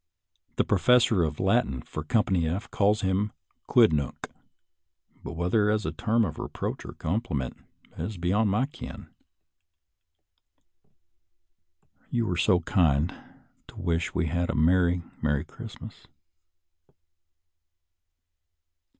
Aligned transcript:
The 0.55 0.63
professor 0.63 1.21
of 1.21 1.39
Latin 1.39 1.83
for 1.83 2.03
Company 2.03 2.47
F 2.49 2.71
calls 2.71 3.01
him 3.01 3.31
a 3.51 3.71
quidnunc, 3.71 4.31
but 5.23 5.33
whether 5.33 5.69
as 5.69 5.85
a 5.85 5.91
term 5.91 6.25
of 6.25 6.39
reproach 6.39 6.83
or 6.85 6.93
compliment 6.93 7.55
is 7.99 8.17
beyond 8.17 8.49
my 8.49 8.65
ken. 8.65 8.89
••♦ 9.03 9.07
You 12.09 12.25
were 12.25 12.37
kind 12.61 13.13
to 13.67 13.75
wish 13.79 14.15
we 14.15 14.25
had 14.25 14.49
a 14.49 14.55
"merry, 14.55 15.03
merry 15.21 15.45
Christmas." 15.45 16.07